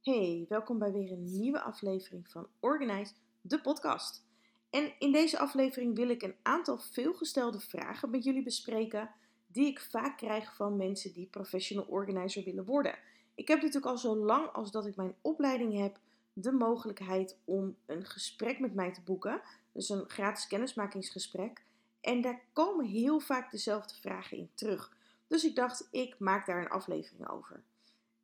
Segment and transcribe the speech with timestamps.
[0.00, 4.24] Hey, welkom bij weer een nieuwe aflevering van Organize, de podcast.
[4.70, 9.10] En in deze aflevering wil ik een aantal veelgestelde vragen met jullie bespreken
[9.46, 12.98] die ik vaak krijg van mensen die professional organizer willen worden.
[13.34, 15.98] Ik heb natuurlijk al zo lang als dat ik mijn opleiding heb
[16.32, 19.42] de mogelijkheid om een gesprek met mij te boeken,
[19.72, 21.64] dus een gratis kennismakingsgesprek.
[22.00, 24.96] En daar komen heel vaak dezelfde vragen in terug.
[25.26, 27.62] Dus ik dacht, ik maak daar een aflevering over.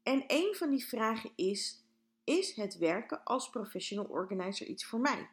[0.07, 1.85] En een van die vragen is:
[2.25, 5.29] Is het werken als professional organizer iets voor mij?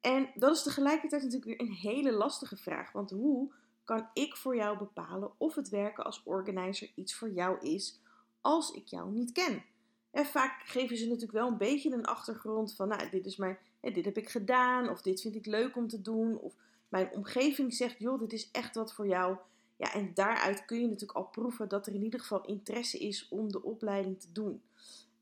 [0.00, 2.92] En dat is tegelijkertijd natuurlijk weer een hele lastige vraag.
[2.92, 3.52] Want hoe
[3.84, 8.00] kan ik voor jou bepalen of het werken als organizer iets voor jou is
[8.40, 9.64] als ik jou niet ken?
[10.10, 13.58] En vaak geven ze natuurlijk wel een beetje een achtergrond van, nou, dit is mijn,
[13.80, 16.54] dit heb ik gedaan, of dit vind ik leuk om te doen, of
[16.88, 19.36] mijn omgeving zegt, joh, dit is echt wat voor jou.
[19.78, 23.28] Ja, en daaruit kun je natuurlijk al proeven dat er in ieder geval interesse is
[23.28, 24.62] om de opleiding te doen.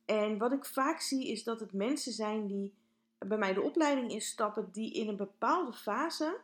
[0.05, 2.74] En wat ik vaak zie is dat het mensen zijn die
[3.19, 6.40] bij mij de opleiding instappen, die in een bepaalde fase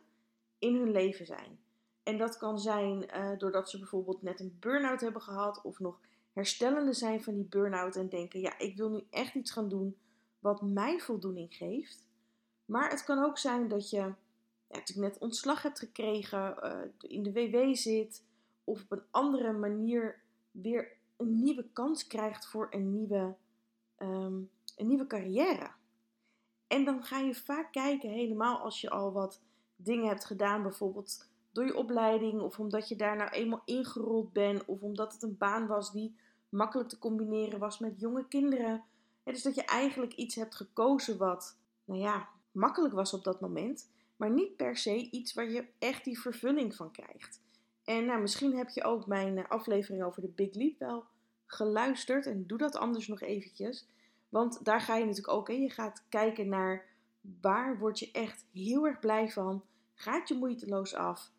[0.59, 1.59] in hun leven zijn.
[2.03, 5.99] En dat kan zijn uh, doordat ze bijvoorbeeld net een burn-out hebben gehad of nog
[6.33, 9.97] herstellende zijn van die burn-out en denken: ja, ik wil nu echt iets gaan doen
[10.39, 12.07] wat mij voldoening geeft.
[12.65, 14.13] Maar het kan ook zijn dat je
[14.73, 18.23] ja, net ontslag hebt gekregen, uh, in de WW zit
[18.63, 20.21] of op een andere manier
[20.51, 23.35] weer een nieuwe kans krijgt voor een nieuwe,
[23.97, 25.71] um, een nieuwe carrière.
[26.67, 29.41] En dan ga je vaak kijken, helemaal als je al wat
[29.75, 34.65] dingen hebt gedaan, bijvoorbeeld door je opleiding, of omdat je daar nou eenmaal ingerold bent,
[34.65, 36.15] of omdat het een baan was die
[36.49, 38.83] makkelijk te combineren was met jonge kinderen.
[39.23, 43.91] dus dat je eigenlijk iets hebt gekozen wat, nou ja, makkelijk was op dat moment
[44.15, 47.41] maar niet per se iets waar je echt die vervulling van krijgt.
[47.83, 51.05] En nou, misschien heb je ook mijn eh, aflevering over de Big Leap wel
[51.45, 53.87] geluisterd en doe dat anders nog eventjes.
[54.29, 55.61] Want daar ga je natuurlijk ook in.
[55.61, 56.85] Je gaat kijken naar
[57.41, 59.63] waar word je echt heel erg blij van.
[59.93, 61.31] Gaat je moeiteloos af.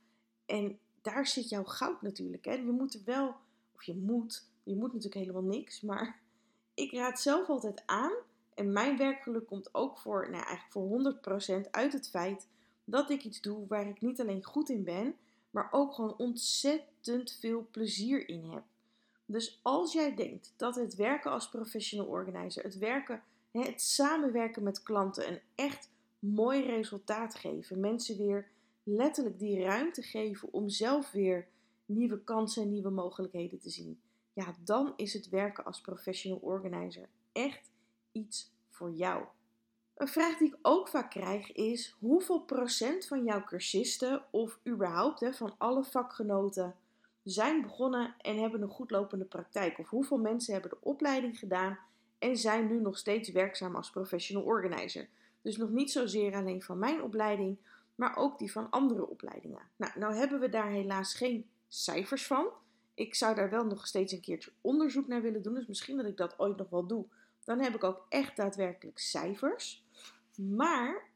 [0.47, 2.45] En daar zit jouw goud natuurlijk.
[2.45, 2.53] Hè?
[2.53, 3.35] Je moet er wel,
[3.75, 5.81] of je moet, je moet natuurlijk helemaal niks.
[5.81, 6.21] Maar
[6.75, 8.13] ik raad zelf altijd aan.
[8.55, 12.49] En mijn werkgeluk komt ook voor, nou eigenlijk voor 100% uit het feit
[12.85, 15.15] dat ik iets doe waar ik niet alleen goed in ben,
[15.51, 18.63] maar ook gewoon ontzettend veel plezier in heb.
[19.27, 24.83] Dus als jij denkt dat het werken als professional organizer, het werken, het samenwerken met
[24.83, 28.49] klanten een echt mooi resultaat geven, mensen weer
[28.83, 31.47] letterlijk die ruimte geven om zelf weer
[31.87, 34.01] nieuwe kansen en nieuwe mogelijkheden te zien,
[34.33, 37.71] ja, dan is het werken als professional organizer echt
[38.13, 39.25] iets voor jou.
[39.95, 45.21] Een vraag die ik ook vaak krijg is: hoeveel procent van jouw cursisten of überhaupt
[45.21, 46.75] hè, van alle vakgenoten
[47.23, 49.79] zijn begonnen en hebben een goed lopende praktijk?
[49.79, 51.79] Of hoeveel mensen hebben de opleiding gedaan
[52.19, 55.09] en zijn nu nog steeds werkzaam als professional organizer?
[55.43, 57.59] Dus nog niet zozeer alleen van mijn opleiding,
[57.95, 59.63] maar ook die van andere opleidingen.
[59.77, 62.47] Nou, nou hebben we daar helaas geen cijfers van.
[62.95, 65.55] Ik zou daar wel nog steeds een keertje onderzoek naar willen doen.
[65.55, 67.05] Dus misschien dat ik dat ooit nog wel doe.
[67.45, 69.84] Dan heb ik ook echt daadwerkelijk cijfers.
[70.37, 71.11] Maar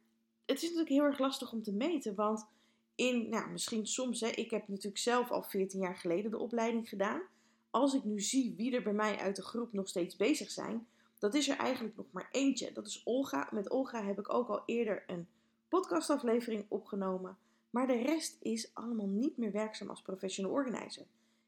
[0.47, 2.15] het is natuurlijk heel erg lastig om te meten.
[2.15, 2.47] Want
[2.95, 6.89] in, nou, misschien soms, hè, ik heb natuurlijk zelf al 14 jaar geleden de opleiding
[6.89, 7.23] gedaan.
[7.71, 10.87] Als ik nu zie wie er bij mij uit de groep nog steeds bezig zijn,
[11.19, 12.73] dat is er eigenlijk nog maar eentje.
[12.73, 13.49] Dat is Olga.
[13.53, 15.29] Met Olga heb ik ook al eerder een
[15.69, 17.39] podcastaflevering opgenomen.
[17.71, 21.07] Maar de rest is allemaal niet meer werkzaam als professional organizer.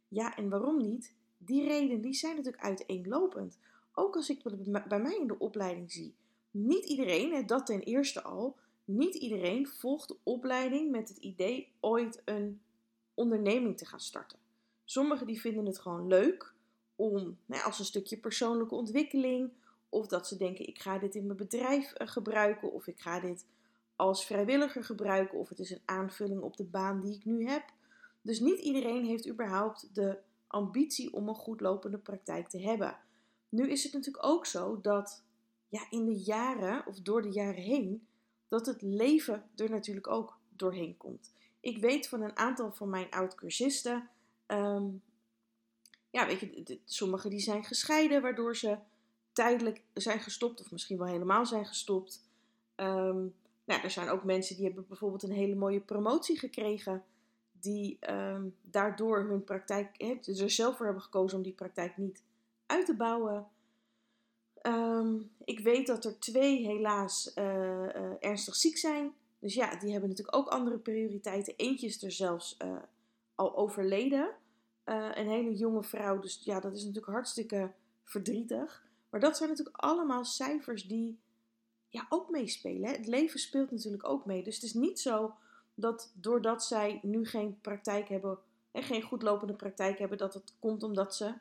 [0.08, 1.14] Ja, en waarom niet?
[1.38, 3.58] Die redenen die zijn natuurlijk uiteenlopend.
[3.94, 4.42] Ook als ik
[4.88, 6.14] bij mij in de opleiding zie
[6.50, 12.22] niet iedereen, dat ten eerste al, niet iedereen volgt de opleiding met het idee ooit
[12.24, 12.60] een
[13.14, 14.38] onderneming te gaan starten.
[14.84, 16.52] Sommigen die vinden het gewoon leuk
[16.96, 19.50] om, als een stukje persoonlijke ontwikkeling,
[19.88, 23.20] of dat ze denken ik ga dit in mijn bedrijf eh, gebruiken, of ik ga
[23.20, 23.46] dit
[23.96, 27.64] als vrijwilliger gebruiken, of het is een aanvulling op de baan die ik nu heb.
[28.22, 32.96] Dus niet iedereen heeft überhaupt de ambitie om een goed lopende praktijk te hebben.
[33.48, 35.22] Nu is het natuurlijk ook zo dat
[35.70, 38.06] ja, in de jaren of door de jaren heen,
[38.48, 41.32] dat het leven er natuurlijk ook doorheen komt.
[41.60, 44.08] Ik weet van een aantal van mijn oud-cursisten,
[44.46, 44.86] ehm,
[46.10, 48.78] ja, weet je, sommigen die zijn gescheiden, waardoor ze
[49.32, 52.28] tijdelijk zijn gestopt, of misschien wel helemaal zijn gestopt.
[52.76, 53.34] Um,
[53.64, 57.04] nou, er zijn ook mensen die hebben bijvoorbeeld een hele mooie promotie gekregen,
[57.52, 62.22] die ehm, daardoor hun praktijk, hè, er zelf voor hebben gekozen om die praktijk niet
[62.66, 63.48] uit te bouwen.
[64.60, 65.14] Ehm,
[65.44, 69.12] ik weet dat er twee helaas uh, uh, ernstig ziek zijn.
[69.38, 71.54] Dus ja, die hebben natuurlijk ook andere prioriteiten.
[71.56, 72.76] Eentje is er zelfs uh,
[73.34, 74.30] al overleden.
[74.84, 76.18] een hele jonge vrouw.
[76.18, 77.70] Dus ja, dat is natuurlijk hartstikke
[78.04, 78.84] verdrietig.
[79.10, 81.18] Maar dat zijn natuurlijk allemaal cijfers die
[81.88, 82.90] ja, ook meespelen.
[82.90, 84.42] Het leven speelt natuurlijk ook mee.
[84.42, 85.34] Dus het is niet zo
[85.74, 88.38] dat doordat zij nu geen praktijk hebben,
[88.70, 91.34] en geen goed lopende praktijk hebben, dat het komt omdat ze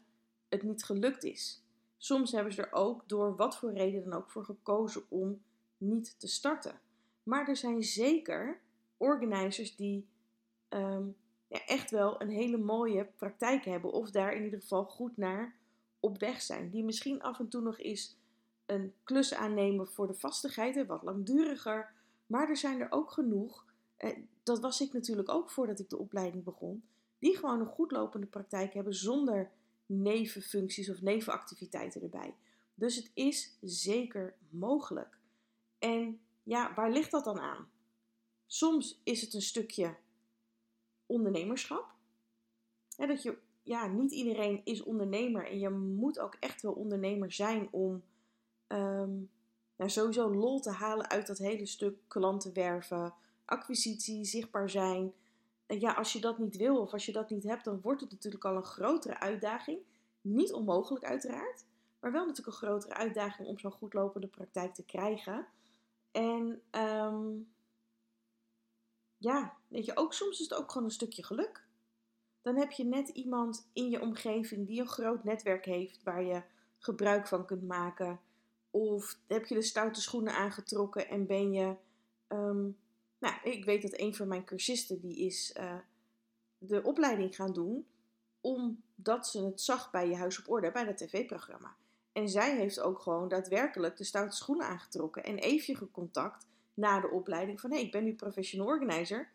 [0.49, 1.61] het niet gelukt is.
[2.01, 5.41] Soms hebben ze er ook door wat voor reden dan ook voor gekozen om
[5.77, 6.79] niet te starten.
[7.23, 8.59] Maar er zijn zeker
[8.97, 10.07] organizers die
[10.69, 11.07] ehm,
[11.47, 15.55] ja, echt wel een hele mooie praktijk hebben, of daar in ieder geval goed naar
[15.99, 16.69] op weg zijn.
[16.69, 18.17] Die misschien af en toe nog eens
[18.65, 21.91] een klus aannemen voor de vastigheid, wat langduriger.
[22.27, 23.65] Maar er zijn er ook genoeg,
[23.95, 26.83] eh, dat was ik natuurlijk ook voordat ik de opleiding begon,
[27.19, 29.51] die gewoon een goed lopende praktijk hebben zonder
[29.89, 32.35] nevenfuncties of nevenactiviteiten erbij.
[32.73, 35.17] Dus het is zeker mogelijk.
[35.79, 37.69] En ja, waar ligt dat dan aan?
[38.45, 39.95] Soms is het een stukje
[41.05, 41.93] ondernemerschap.
[42.97, 47.67] dat je, ja, niet iedereen is ondernemer en je moet ook echt wel ondernemer zijn
[47.71, 48.03] om
[48.67, 49.29] um,
[49.75, 53.13] nou, sowieso lol te halen uit dat hele stuk klanten werven,
[53.45, 55.13] acquisitie, zichtbaar zijn.
[55.69, 58.01] En ja, als je dat niet wil of als je dat niet hebt, dan wordt
[58.01, 59.79] het natuurlijk al een grotere uitdaging.
[60.21, 61.65] Niet onmogelijk uiteraard,
[61.99, 65.47] maar wel natuurlijk een grotere uitdaging om zo'n goed lopende praktijk te krijgen.
[66.11, 67.51] En um,
[69.17, 71.67] ja, weet je, ook soms is het ook gewoon een stukje geluk.
[72.41, 76.43] Dan heb je net iemand in je omgeving die een groot netwerk heeft waar je
[76.77, 78.19] gebruik van kunt maken.
[78.71, 81.75] Of heb je de stoute schoenen aangetrokken en ben je.
[82.27, 82.77] Um,
[83.19, 85.75] nou, ik weet dat een van mijn cursisten die is uh,
[86.57, 87.87] de opleiding gaan doen
[88.41, 91.75] omdat ze het zag bij Je Huis op Orde, bij dat tv-programma.
[92.11, 97.09] En zij heeft ook gewoon daadwerkelijk de stoute schoenen aangetrokken en even gecontact na de
[97.09, 99.31] opleiding van hé, hey, ik ben nu professional organizer,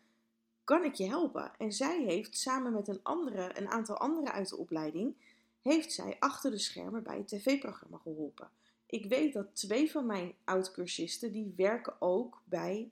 [0.63, 1.51] kan ik je helpen?
[1.57, 5.15] En zij heeft samen met een, andere, een aantal anderen uit de opleiding,
[5.61, 8.49] heeft zij achter de schermen bij het tv-programma geholpen.
[8.85, 12.91] Ik weet dat twee van mijn oud-cursisten, die werken ook bij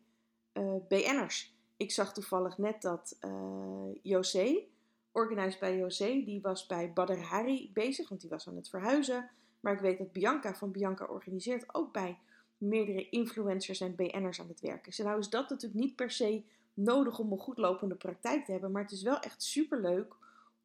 [0.54, 1.56] eh, BN'ers.
[1.78, 4.64] Ik zag toevallig net dat uh, José,
[5.12, 9.30] organized bij José, die was bij Badr Hari bezig, want die was aan het verhuizen.
[9.60, 12.18] Maar ik weet dat Bianca van Bianca organiseert ook bij
[12.58, 14.94] meerdere influencers en BN'ers aan het werken.
[14.98, 18.52] En nou is dat natuurlijk niet per se nodig om een goed lopende praktijk te
[18.52, 20.16] hebben, maar het is wel echt super leuk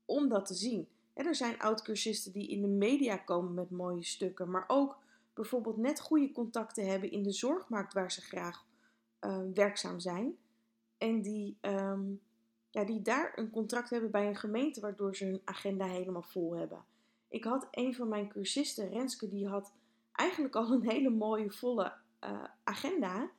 [0.05, 0.89] om dat te zien.
[1.15, 4.99] En er zijn oud-cursisten die in de media komen met mooie stukken, maar ook
[5.35, 8.67] bijvoorbeeld net goede contacten hebben in de zorgmarkt waar ze graag
[9.21, 10.37] uh, werkzaam zijn.
[10.99, 12.21] En die, um,
[12.71, 16.57] ja, die daar een contract hebben bij een gemeente waardoor ze hun agenda helemaal vol
[16.57, 16.85] hebben.
[17.29, 19.73] Ik had een van mijn cursisten, Renske, die had
[20.13, 21.93] eigenlijk al een hele mooie, volle
[22.25, 23.31] uh, agenda.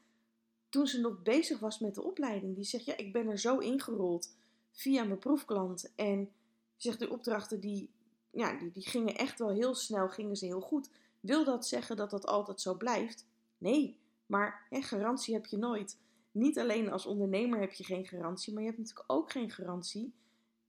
[0.70, 2.56] Toen ze nog bezig was met de opleiding.
[2.56, 4.36] Die zegt, ja, ik ben er zo ingerold
[4.72, 5.92] via mijn proefklant.
[5.96, 6.32] En
[6.78, 7.90] zegt, de opdrachten die,
[8.32, 10.90] ja, die, die gingen echt wel heel snel, gingen ze heel goed.
[11.20, 13.26] Wil dat zeggen dat dat altijd zo blijft?
[13.58, 13.98] Nee,
[14.30, 15.98] maar hè, garantie heb je nooit.
[16.32, 20.14] Niet alleen als ondernemer heb je geen garantie, maar je hebt natuurlijk ook geen garantie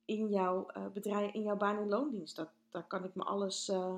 [0.05, 2.37] in jouw uh, bedrijf, in jouw baan- en loondienst.
[2.37, 3.95] Dat, daar kan ik me alles uh,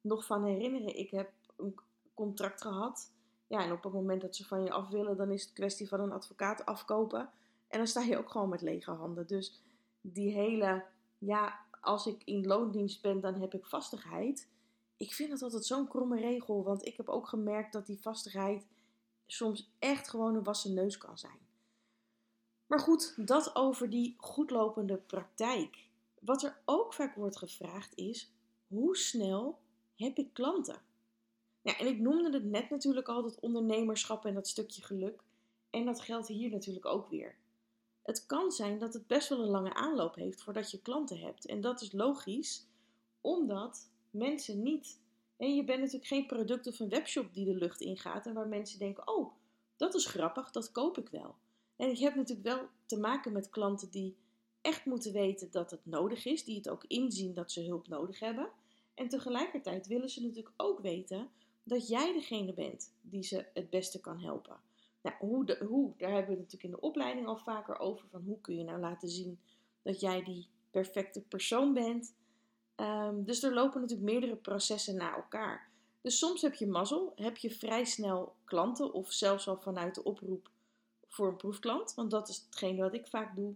[0.00, 0.98] nog van herinneren.
[0.98, 1.74] Ik heb een
[2.14, 3.12] contract gehad.
[3.46, 5.88] Ja, en op het moment dat ze van je af willen, dan is het kwestie
[5.88, 7.30] van een advocaat afkopen.
[7.68, 9.26] En dan sta je ook gewoon met lege handen.
[9.26, 9.62] Dus
[10.00, 10.84] die hele,
[11.18, 14.48] ja, als ik in loondienst ben, dan heb ik vastigheid.
[14.96, 18.66] Ik vind dat altijd zo'n kromme regel, want ik heb ook gemerkt dat die vastigheid
[19.26, 21.38] soms echt gewoon een wassen neus kan zijn.
[22.66, 25.84] Maar goed, dat over die goedlopende praktijk.
[26.20, 28.32] Wat er ook vaak wordt gevraagd is:
[28.66, 29.58] hoe snel
[29.94, 30.82] heb ik klanten?
[31.62, 35.22] Ja, en ik noemde het net natuurlijk al, dat ondernemerschap en dat stukje geluk.
[35.70, 37.36] En dat geldt hier natuurlijk ook weer.
[38.02, 41.46] Het kan zijn dat het best wel een lange aanloop heeft voordat je klanten hebt.
[41.46, 42.66] En dat is logisch,
[43.20, 45.00] omdat mensen niet.
[45.36, 48.48] En je bent natuurlijk geen product of een webshop die de lucht ingaat en waar
[48.48, 49.32] mensen denken: oh,
[49.76, 51.34] dat is grappig, dat koop ik wel.
[51.76, 54.16] En je hebt natuurlijk wel te maken met klanten die
[54.60, 58.20] echt moeten weten dat het nodig is, die het ook inzien dat ze hulp nodig
[58.20, 58.50] hebben.
[58.94, 61.28] En tegelijkertijd willen ze natuurlijk ook weten
[61.62, 64.56] dat jij degene bent die ze het beste kan helpen.
[65.02, 68.08] Nou, hoe, hoe, daar hebben we natuurlijk in de opleiding al vaker over.
[68.08, 69.38] Van hoe kun je nou laten zien
[69.82, 72.14] dat jij die perfecte persoon bent.
[72.76, 75.68] Um, dus er lopen natuurlijk meerdere processen naar elkaar.
[76.00, 80.04] Dus soms heb je mazzel, heb je vrij snel klanten of zelfs al vanuit de
[80.04, 80.50] oproep
[81.08, 81.94] voor een proefklant.
[81.94, 83.54] Want dat is hetgeen wat ik vaak doe.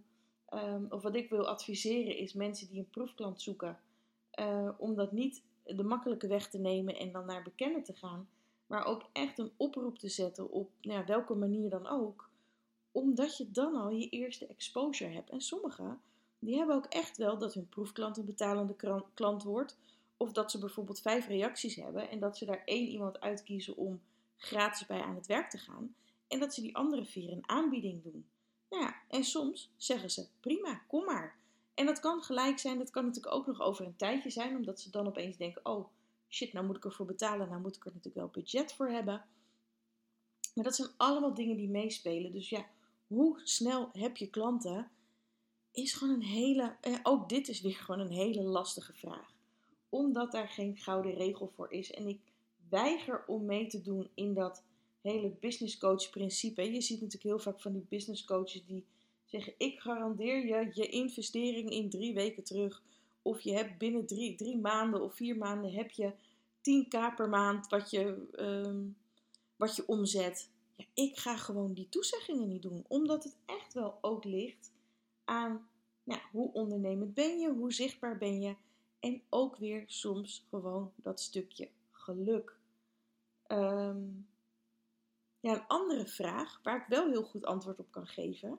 [0.54, 3.78] Um, of wat ik wil adviseren is mensen die een proefklant zoeken.
[4.40, 8.28] Uh, om dat niet de makkelijke weg te nemen en dan naar bekenden te gaan.
[8.66, 12.28] Maar ook echt een oproep te zetten op nou ja, welke manier dan ook.
[12.92, 15.30] Omdat je dan al je eerste exposure hebt.
[15.30, 16.00] En sommigen
[16.40, 19.76] die hebben ook echt wel dat hun proefklant een betalende klant wordt.
[20.16, 24.00] Of dat ze bijvoorbeeld vijf reacties hebben en dat ze daar één iemand uitkiezen om
[24.36, 25.94] gratis bij aan het werk te gaan.
[26.28, 28.26] En dat ze die andere vier een aanbieding doen.
[28.70, 31.38] Nou ja, en soms zeggen ze: prima, kom maar.
[31.74, 34.80] En dat kan gelijk zijn, dat kan natuurlijk ook nog over een tijdje zijn, omdat
[34.80, 35.88] ze dan opeens denken: oh
[36.28, 39.24] shit, nou moet ik ervoor betalen, nou moet ik er natuurlijk wel budget voor hebben.
[40.54, 42.32] Maar dat zijn allemaal dingen die meespelen.
[42.32, 42.66] Dus ja,
[43.06, 44.90] hoe snel heb je klanten?
[45.72, 46.76] Is gewoon een hele.
[46.80, 49.34] Eh, ook dit is weer gewoon een hele lastige vraag.
[49.88, 51.90] Omdat daar geen gouden regel voor is.
[51.90, 52.20] En ik
[52.68, 54.62] weiger om mee te doen in dat
[55.00, 56.72] hele business coach principe.
[56.72, 58.84] Je ziet natuurlijk heel vaak van die business coaches die
[59.24, 62.82] zeggen: Ik garandeer je je investering in drie weken terug.
[63.22, 66.12] Of je hebt binnen drie, drie maanden of vier maanden heb je
[66.60, 68.86] 10k per maand wat je, ehm,
[69.56, 70.50] wat je omzet.
[70.76, 72.84] Ja, ik ga gewoon die toezeggingen niet doen.
[72.88, 74.72] Omdat het echt wel ook ligt
[76.04, 78.56] nou, hoe ondernemend ben je, hoe zichtbaar ben je.
[79.00, 82.58] En ook weer soms gewoon dat stukje geluk.
[83.46, 84.02] Ehm,
[85.40, 88.58] ja, een andere vraag waar ik wel heel goed antwoord op kan geven,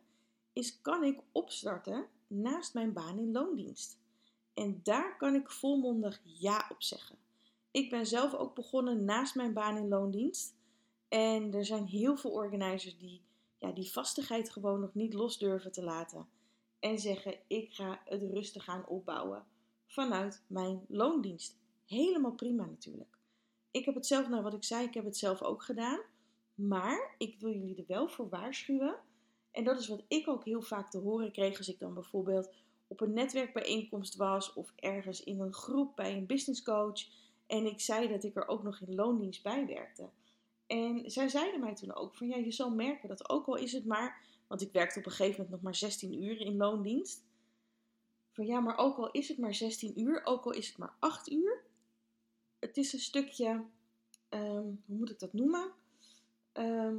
[0.54, 3.98] is kan ik opstarten naast mijn baan in loondienst?
[4.54, 7.18] En daar kan ik volmondig ja op zeggen.
[7.72, 10.56] Ik ben zelf ook begonnen naast mijn baan in loondienst.
[11.08, 13.22] En er zijn heel veel organizers die
[13.62, 16.28] ja, die vastigheid gewoon nog niet los durven te laten.
[16.82, 19.46] En zeggen: Ik ga het rustig gaan opbouwen
[19.88, 21.60] vanuit mijn loondienst.
[21.86, 23.18] Helemaal prima natuurlijk.
[23.72, 26.00] Ik heb het zelf, nou wat ik zei, ik heb het zelf ook gedaan.
[26.56, 28.96] Maar ik wil jullie er wel voor waarschuwen.
[29.52, 32.50] En dat is wat ik ook heel vaak te horen kreeg als ik dan bijvoorbeeld
[32.88, 37.08] op een netwerkbijeenkomst was of ergens in een groep bij een business coach.
[37.48, 40.10] En ik zei dat ik er ook nog in loondienst bij werkte.
[40.68, 43.72] En zij zeiden mij toen ook van ja, je zal merken dat ook al is
[43.72, 47.24] het maar, want ik werkte op een gegeven moment nog maar 16 uur in loondienst.
[48.32, 50.96] Van ja, maar ook al is het maar 16 uur, ook al is het maar
[51.00, 51.64] 8 uur,
[52.60, 53.66] het is een stukje,
[54.30, 55.72] ehm, hoe moet ik dat noemen?
[56.52, 56.96] Ehm,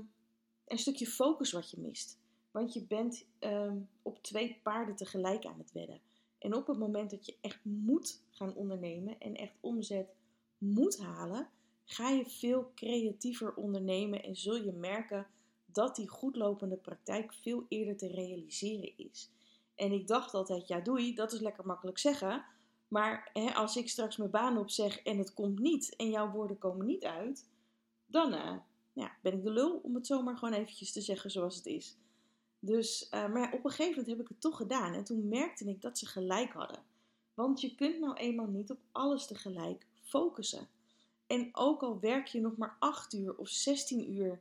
[0.66, 2.18] een stukje focus wat je mist.
[2.50, 6.00] Want je bent ehm, op twee paarden tegelijk aan het wedden.
[6.38, 10.14] En op het moment dat je echt moet gaan ondernemen en echt omzet
[10.58, 11.48] moet halen,
[11.84, 15.26] ga je veel creatiever ondernemen en zul je merken
[15.72, 19.30] dat die goedlopende praktijk veel eerder te realiseren is.
[19.74, 22.44] En ik dacht altijd, ja doei, dat is lekker makkelijk zeggen.
[22.88, 26.58] Maar hè, als ik straks mijn baan opzeg en het komt niet en jouw woorden
[26.58, 27.48] komen niet uit,
[28.06, 28.62] dan
[28.92, 31.96] ja, ben ik de lul om het zomaar gewoon eventjes te zeggen zoals het is.
[32.58, 35.64] Dus, uh, maar op een gegeven moment heb ik het toch gedaan en toen merkte
[35.64, 36.82] ik dat ze gelijk hadden.
[37.34, 40.68] Want je kunt nou eenmaal niet op alles tegelijk focussen.
[41.26, 44.40] En ook al werk je nog maar 8 uur of 16 uur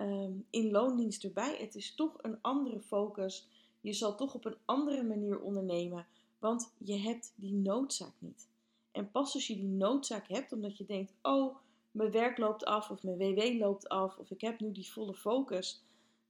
[0.00, 3.48] um, in loondienst erbij, het is toch een andere focus.
[3.80, 6.06] Je zal toch op een andere manier ondernemen,
[6.38, 8.48] want je hebt die noodzaak niet.
[8.92, 11.56] En pas als je die noodzaak hebt, omdat je denkt: oh,
[11.90, 15.14] mijn werk loopt af, of mijn WW loopt af, of ik heb nu die volle
[15.14, 15.82] focus,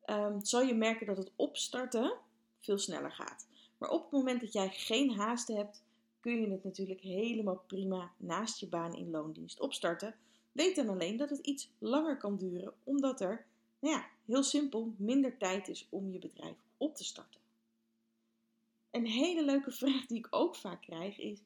[0.06, 2.16] um, zal je merken dat het opstarten
[2.60, 3.46] veel sneller gaat.
[3.78, 5.82] Maar op het moment dat jij geen haast hebt,
[6.20, 10.14] kun je het natuurlijk helemaal prima naast je baan in loondienst opstarten.
[10.52, 13.46] Weet dan alleen dat het iets langer kan duren, omdat er,
[13.80, 17.40] nou ja, heel simpel, minder tijd is om je bedrijf op te starten.
[18.90, 21.42] Een hele leuke vraag die ik ook vaak krijg is: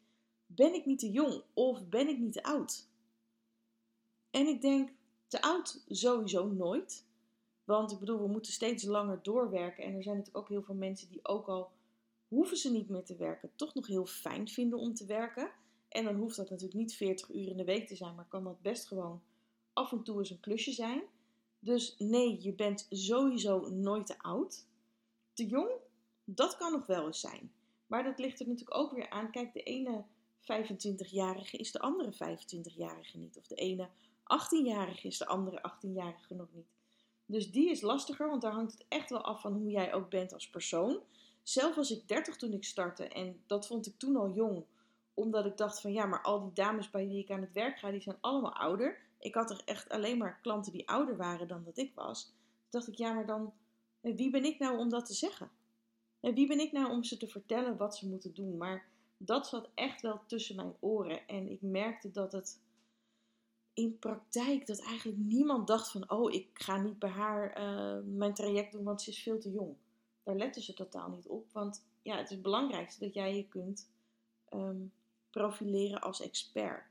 [0.47, 2.88] ben ik niet te jong of ben ik niet te oud?
[4.31, 4.91] En ik denk
[5.26, 7.05] te oud sowieso nooit.
[7.64, 9.85] Want ik bedoel, we moeten steeds langer doorwerken.
[9.85, 11.71] En er zijn natuurlijk ook heel veel mensen die ook al
[12.29, 15.50] hoeven ze niet meer te werken, toch nog heel fijn vinden om te werken.
[15.88, 18.45] En dan hoeft dat natuurlijk niet 40 uur in de week te zijn, maar kan
[18.45, 19.23] dat best gewoon
[19.73, 21.03] af en toe eens een klusje zijn.
[21.64, 24.66] Dus nee, je bent sowieso nooit te oud.
[25.33, 25.71] Te jong,
[26.25, 27.52] dat kan nog wel eens zijn.
[27.87, 29.30] Maar dat ligt er natuurlijk ook weer aan.
[29.30, 30.04] Kijk, de ene
[30.40, 33.38] 25-jarige is de andere 25-jarige niet.
[33.38, 33.88] Of de ene
[34.21, 36.73] 18-jarige is de andere 18-jarige nog niet.
[37.26, 40.11] Dus die is lastiger, want daar hangt het echt wel af van hoe jij ook
[40.11, 41.00] bent als persoon.
[41.42, 44.64] Zelf was ik 30 toen ik startte en dat vond ik toen al jong.
[45.14, 47.78] Omdat ik dacht van ja, maar al die dames bij wie ik aan het werk
[47.78, 49.04] ga, die zijn allemaal ouder.
[49.25, 52.25] Ik had er echt alleen maar klanten die ouder waren dan dat ik was.
[52.25, 52.35] Toen
[52.81, 53.52] dacht ik ja, maar dan,
[54.00, 55.50] eh, wie ben ik nou om dat te zeggen?
[56.21, 58.57] En eh, wie ben ik nou om ze te vertellen wat ze moeten doen?
[58.57, 61.28] Maar dat zat echt wel tussen mijn oren.
[61.28, 62.61] En ik merkte dat het
[63.73, 68.35] in praktijk, dat eigenlijk niemand dacht van, oh, ik ga niet bij haar uh, mijn
[68.35, 69.76] traject doen, want ze is veel te jong
[70.25, 71.52] daar letten ze totaal niet op.
[71.52, 73.90] Want ja, het is het belangrijkste dat jij je kunt
[74.49, 74.87] ehm,
[75.31, 76.85] profileren als expert.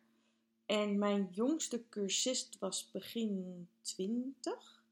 [0.74, 4.84] En mijn jongste cursist was begin 20.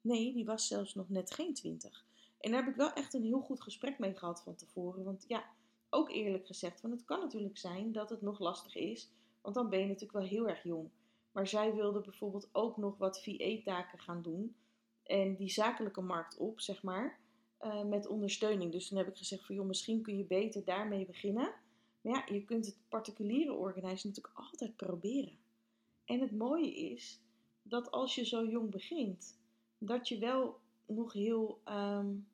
[0.00, 2.04] Nee, die was zelfs nog net geen 20.
[2.40, 5.04] En daar heb ik wel echt een heel goed gesprek mee gehad van tevoren.
[5.04, 5.44] Want ja,
[5.90, 9.68] ook eerlijk gezegd, want het kan natuurlijk zijn dat het nog lastig is Want dan
[9.68, 10.88] ben je natuurlijk wel heel erg jong.
[11.32, 14.56] Maar zij wilde bijvoorbeeld ook nog wat VA-taken gaan doen.
[15.02, 17.18] En die zakelijke markt op, zeg maar.
[17.60, 18.72] Uh, met ondersteuning.
[18.72, 21.54] Dus toen heb ik gezegd van joh, misschien kun je beter daarmee beginnen.
[22.00, 25.38] Maar ja, je kunt het particuliere organiseren natuurlijk altijd proberen.
[26.04, 27.20] En het mooie is
[27.62, 29.38] dat als je zo jong begint,
[29.78, 32.28] dat je wel nog heel, um,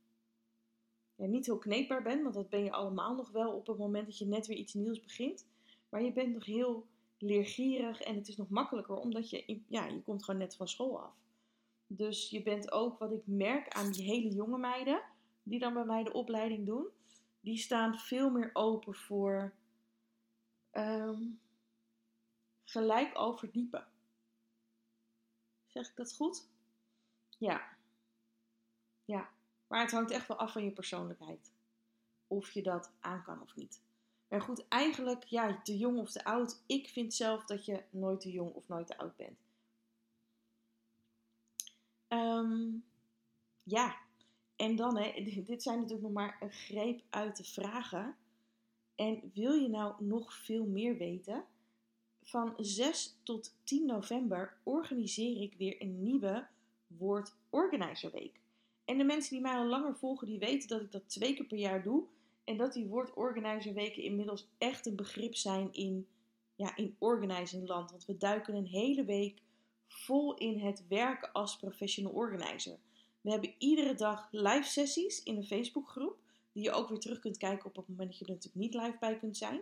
[1.17, 4.07] ja, niet heel kneedbaar bent, want dat ben je allemaal nog wel op het moment
[4.07, 5.47] dat je net weer iets nieuws begint.
[5.89, 6.87] Maar je bent nog heel
[7.19, 11.01] leergierig en het is nog makkelijker omdat je, ja, je komt gewoon net van school
[11.01, 11.15] af.
[11.87, 15.03] Dus je bent ook, wat ik merk aan die hele jonge meiden,
[15.43, 16.87] die dan bij mij de opleiding doen,
[17.45, 19.55] die staan veel meer open voor
[20.73, 21.41] um,
[22.65, 23.87] gelijk al verdiepen.
[25.67, 26.49] Zeg ik dat goed?
[27.39, 27.77] Ja.
[29.05, 29.31] Ja.
[29.67, 31.53] Maar het hangt echt wel af van je persoonlijkheid.
[32.27, 33.83] Of je dat aan kan of niet.
[34.29, 36.63] Maar goed, eigenlijk, ja, te jong of te oud.
[36.67, 39.39] Ik vind zelf dat je nooit te jong of nooit te oud bent.
[42.09, 42.85] Um,
[43.63, 44.04] ja,
[44.65, 48.17] en dan, hè, dit zijn natuurlijk nog maar een greep uit de vragen.
[48.95, 51.45] En wil je nou nog veel meer weten?
[52.23, 56.47] Van 6 tot 10 november organiseer ik weer een nieuwe
[56.87, 58.41] Woord Organizer Week.
[58.85, 61.47] En de mensen die mij al langer volgen, die weten dat ik dat twee keer
[61.47, 62.05] per jaar doe.
[62.45, 66.07] En dat die Woord Organizer Weken inmiddels echt een begrip zijn in,
[66.55, 67.91] ja, in organizing land.
[67.91, 69.41] Want we duiken een hele week
[69.89, 72.79] vol in het werken als professional organizer.
[73.25, 76.17] We hebben iedere dag live sessies in een Facebookgroep.
[76.53, 78.75] Die je ook weer terug kunt kijken op het moment dat je er natuurlijk niet
[78.75, 79.61] live bij kunt zijn.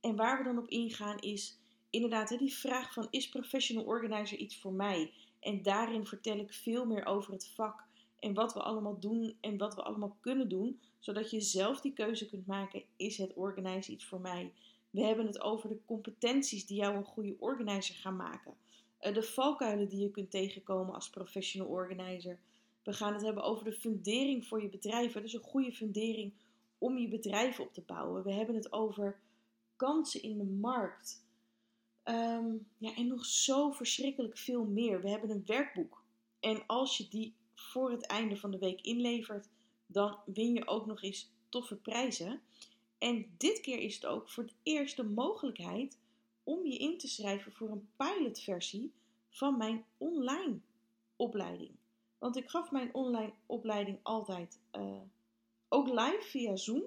[0.00, 1.58] En waar we dan op ingaan is
[1.90, 5.12] inderdaad die vraag van is professional organizer iets voor mij?
[5.40, 7.84] En daarin vertel ik veel meer over het vak
[8.18, 10.80] en wat we allemaal doen en wat we allemaal kunnen doen.
[10.98, 14.52] Zodat je zelf die keuze kunt maken, is het organizer iets voor mij?
[14.90, 18.54] We hebben het over de competenties die jou een goede organizer gaan maken.
[18.98, 22.38] Eh, de valkuilen die je kunt tegenkomen als professional organizer.
[22.82, 25.12] We gaan het hebben over de fundering voor je bedrijf.
[25.12, 26.32] Dus een goede fundering
[26.78, 28.22] om je bedrijf op te bouwen.
[28.22, 29.20] We hebben het over
[29.76, 31.24] kansen in de markt.
[32.02, 35.00] Ehm, ja, en nog zo verschrikkelijk veel meer.
[35.00, 36.02] We hebben een werkboek.
[36.40, 39.48] En als je die voor het einde van de week inlevert,
[39.86, 42.40] dan win je ook nog eens toffe prijzen.
[42.98, 45.98] En dit keer is het ook voor het eerst de mogelijkheid
[46.44, 48.92] om je in te schrijven voor een pilotversie
[49.30, 50.58] van mijn online
[51.16, 51.70] opleiding.
[52.22, 55.00] Want ik gaf mijn online opleiding altijd uh,
[55.68, 56.82] ook live via Zoom.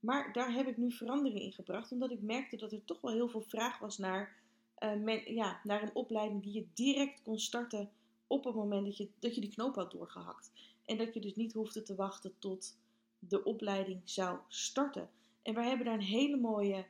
[0.00, 1.92] Maar daar heb ik nu verandering in gebracht.
[1.92, 4.36] Omdat ik merkte dat er toch wel heel veel vraag was naar,
[4.78, 7.90] uh, ja, naar een opleiding die je direct kon starten
[8.26, 10.50] op het moment dat je, dat je die knoop had doorgehakt.
[10.84, 12.76] En dat je dus niet hoefde te wachten tot
[13.18, 15.10] de opleiding zou starten.
[15.42, 16.84] En wij hebben daar een hele mooie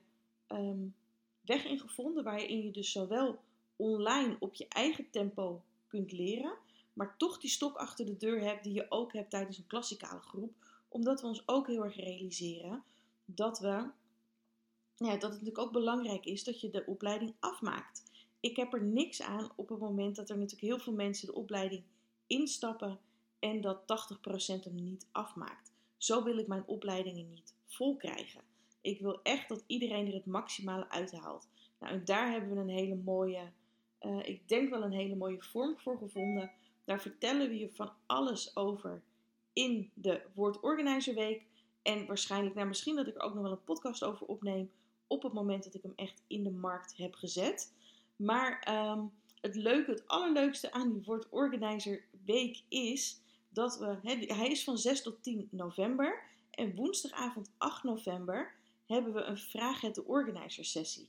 [0.49, 0.95] um,
[1.41, 2.25] weg in gevonden.
[2.25, 3.39] Waarin je dus zowel
[3.77, 6.55] online op je eigen tempo kunt leren
[6.93, 10.21] maar toch die stok achter de deur hebt die je ook hebt tijdens een klassikale
[10.21, 10.55] groep.
[10.89, 12.83] Omdat we ons ook heel erg realiseren
[13.25, 13.91] dat, we,
[14.97, 18.03] ja, dat het natuurlijk ook belangrijk is dat je de opleiding afmaakt.
[18.41, 21.35] Ik heb er niks aan op het moment dat er natuurlijk heel veel mensen de
[21.35, 21.83] opleiding
[22.27, 22.99] instappen
[23.39, 25.73] en dat 80% hem niet afmaakt.
[25.97, 28.41] Zo wil ik mijn opleidingen niet vol krijgen.
[28.81, 31.49] Ik wil echt dat iedereen er het maximale uithaalt.
[31.79, 33.51] Nou, en daar hebben we een hele mooie,
[34.01, 36.51] uh, ik denk wel een hele mooie vorm voor gevonden.
[36.85, 39.03] Daar vertellen we je van alles over
[39.53, 41.47] in de Word Organizer Week.
[41.83, 44.71] En waarschijnlijk, nou misschien dat ik er ook nog wel een podcast over opneem
[45.07, 47.73] op het moment dat ik hem echt in de markt heb gezet.
[48.17, 54.51] Maar um, het leuke, het allerleukste aan die Word Organizer Week is dat we, hij
[54.51, 56.23] is van 6 tot 10 november.
[56.51, 58.55] En woensdagavond 8 november
[58.87, 61.09] hebben we een Vraag het de Organizer sessie.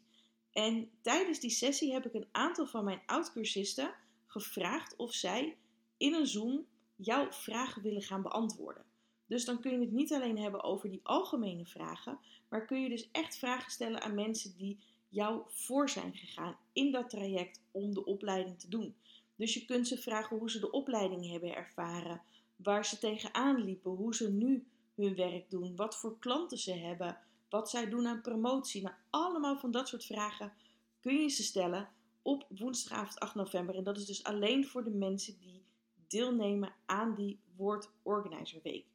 [0.51, 3.93] En tijdens die sessie heb ik een aantal van mijn oud-cursisten
[4.27, 5.57] gevraagd of zij
[5.97, 8.85] in een Zoom jouw vragen willen gaan beantwoorden.
[9.25, 12.89] Dus dan kun je het niet alleen hebben over die algemene vragen, maar kun je
[12.89, 14.79] dus echt vragen stellen aan mensen die
[15.09, 18.95] jou voor zijn gegaan in dat traject om de opleiding te doen.
[19.35, 22.21] Dus je kunt ze vragen hoe ze de opleiding hebben ervaren,
[22.55, 27.17] waar ze tegenaan liepen, hoe ze nu hun werk doen, wat voor klanten ze hebben,
[27.49, 28.81] wat zij doen aan promotie.
[28.81, 30.53] Nou, allemaal van dat soort vragen
[30.99, 31.89] kun je ze stellen
[32.21, 33.75] op woensdagavond 8 november.
[33.75, 35.63] En dat is dus alleen voor de mensen die
[36.13, 38.85] deelnemen aan die Word Organizer Week.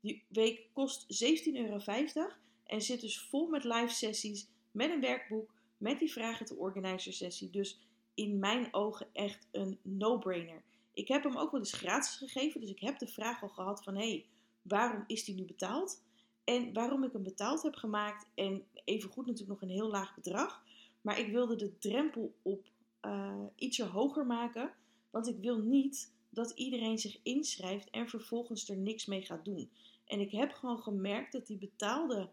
[0.00, 1.78] Die week kost 17,50 euro
[2.64, 7.12] en zit dus vol met live sessies, met een werkboek, met die vragen te organizer
[7.12, 7.50] sessie.
[7.50, 7.80] Dus
[8.14, 10.62] in mijn ogen echt een no-brainer.
[10.92, 13.82] Ik heb hem ook wel eens gratis gegeven, dus ik heb de vraag al gehad
[13.84, 14.26] van hé, hey,
[14.62, 16.02] waarom is die nu betaald?
[16.44, 20.14] En waarom ik hem betaald heb gemaakt en even goed natuurlijk nog een heel laag
[20.14, 20.64] bedrag.
[21.00, 22.66] Maar ik wilde de drempel op
[23.02, 24.72] uh, ietsje hoger maken.
[25.10, 29.70] Want ik wil niet dat iedereen zich inschrijft en vervolgens er niks mee gaat doen.
[30.04, 32.30] En ik heb gewoon gemerkt dat die betaalde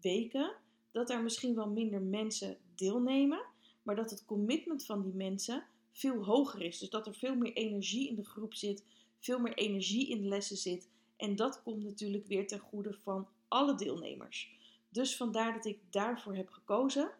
[0.00, 0.56] weken,
[0.90, 3.44] dat er misschien wel minder mensen deelnemen,
[3.82, 6.78] maar dat het commitment van die mensen veel hoger is.
[6.78, 8.84] Dus dat er veel meer energie in de groep zit,
[9.18, 10.88] veel meer energie in de lessen zit.
[11.16, 14.54] En dat komt natuurlijk weer ten goede van alle deelnemers.
[14.88, 17.10] Dus vandaar dat ik daarvoor heb gekozen.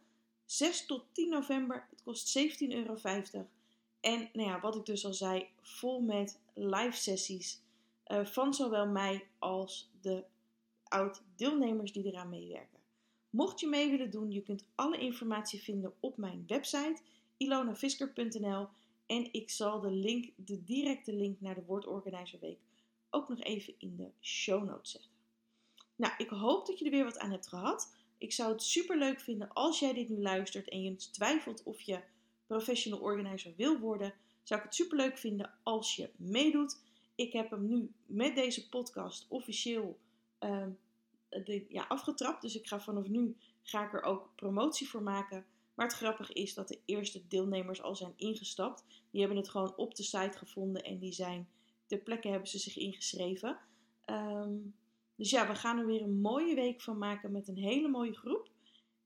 [0.44, 2.96] 6 tot 10 november, het kost 17,50 euro.
[4.06, 7.60] En nou ja, wat ik dus al zei, vol met live sessies
[8.06, 10.24] uh, van zowel mij als de
[10.84, 12.78] oud-deelnemers die eraan meewerken.
[13.30, 17.00] Mocht je mee willen doen, je kunt alle informatie vinden op mijn website
[17.36, 18.68] ilonavisker.nl
[19.06, 21.84] en ik zal de link, de directe link naar de Word
[22.40, 22.58] Week
[23.10, 25.10] ook nog even in de show notes zetten.
[25.96, 27.94] Nou, ik hoop dat je er weer wat aan hebt gehad.
[28.18, 31.80] Ik zou het super leuk vinden als jij dit nu luistert en je twijfelt of
[31.80, 32.00] je
[32.46, 34.14] professional organizer wil worden.
[34.42, 36.80] Zou ik het super leuk vinden als je meedoet.
[37.14, 39.98] Ik heb hem nu met deze podcast officieel
[41.28, 42.42] de, ja, afgetrapt.
[42.42, 45.46] Dus ik ga vanaf nu ga ik er ook promotie voor maken.
[45.74, 48.84] Maar het grappige is dat de eerste deelnemers al zijn ingestapt.
[49.10, 51.48] Die hebben het gewoon op de site gevonden en die zijn
[51.86, 53.58] ter plekke hebben ze zich ingeschreven.
[54.06, 54.74] Um,
[55.16, 58.14] dus ja, we gaan er weer een mooie week van maken met een hele mooie
[58.14, 58.48] groep.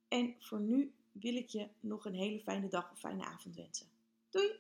[0.09, 3.87] En voor nu wil ik je nog een hele fijne dag of fijne avond wensen.
[4.31, 4.51] Doei!